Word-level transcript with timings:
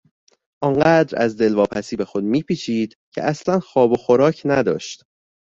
آنقدر 0.63 1.21
از 1.21 1.37
دلواپسی 1.37 1.95
به 1.95 2.05
خود 2.05 2.23
میپیچید 2.23 2.97
که 3.13 3.23
اصلا 3.23 3.59
خواب 3.59 3.91
و 3.91 3.95
خوراک 3.95 4.41
نداشت. 4.45 5.03